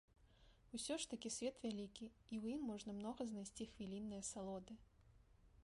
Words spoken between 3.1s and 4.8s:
знайсці хвіліннай асалоды.